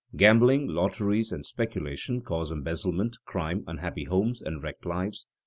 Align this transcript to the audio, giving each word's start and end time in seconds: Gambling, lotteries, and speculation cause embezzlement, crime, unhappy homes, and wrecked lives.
Gambling, 0.15 0.65
lotteries, 0.67 1.31
and 1.31 1.45
speculation 1.45 2.21
cause 2.23 2.49
embezzlement, 2.51 3.17
crime, 3.23 3.63
unhappy 3.67 4.05
homes, 4.05 4.41
and 4.41 4.63
wrecked 4.63 4.83
lives. 4.87 5.27